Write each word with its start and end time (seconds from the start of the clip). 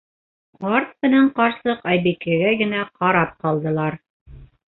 Ҡарт 0.63 0.93
менән 1.07 1.27
ҡарсыҡ 1.39 1.83
Айбикәгә 1.91 2.55
генә 2.63 2.81
ҡарап 3.01 3.37
ҡалдылар. 3.45 4.01